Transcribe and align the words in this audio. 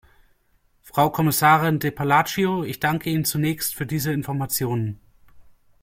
Frau 0.81 1.11
Kommissarin 1.11 1.77
de 1.77 1.91
Palacio, 1.91 2.63
ich 2.63 2.79
danke 2.79 3.11
Ihnen 3.11 3.23
zunächst 3.23 3.75
für 3.75 3.85
diese 3.85 4.11
Informationen. 4.11 4.99